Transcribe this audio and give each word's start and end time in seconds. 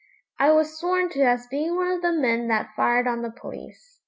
I 0.39 0.49
was 0.51 0.79
sworn 0.79 1.09
to 1.09 1.21
as 1.21 1.45
being 1.45 1.75
one 1.75 1.91
of 1.91 2.01
the 2.01 2.11
men 2.11 2.47
that 2.47 2.73
fired 2.75 3.05
on 3.07 3.21
the 3.21 3.29
police. 3.29 3.99